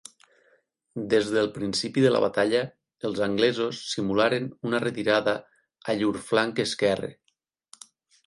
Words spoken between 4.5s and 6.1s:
una retirada a